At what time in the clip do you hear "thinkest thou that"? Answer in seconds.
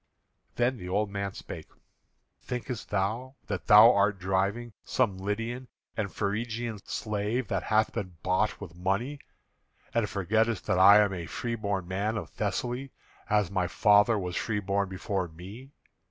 2.41-3.67